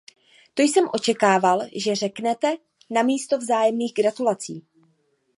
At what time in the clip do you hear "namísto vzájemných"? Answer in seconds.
2.89-3.93